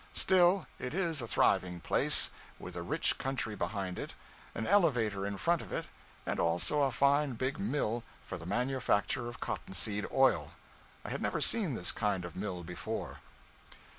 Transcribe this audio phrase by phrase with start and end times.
[0.13, 4.15] Still, it is a thriving place, with a rich country behind it,
[4.55, 5.85] an elevator in front of it,
[6.25, 10.53] and also a fine big mill for the manufacture of cotton seed oil.
[11.05, 13.19] I had never seen this kind of a mill before.